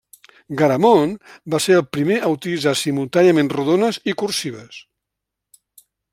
Garamond 0.59 1.29
va 1.55 1.59
ser 1.65 1.75
el 1.81 1.85
primer 1.97 2.17
a 2.21 2.31
utilitzar 2.37 2.73
simultàniament 2.81 3.53
rodones 3.59 4.01
i 4.13 4.17
cursives. 4.23 4.81